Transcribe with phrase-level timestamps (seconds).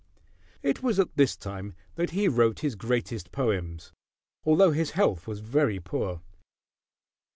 [0.63, 3.91] It was at this time that he wrote his greatest poems;
[4.43, 6.23] although his health was very poor.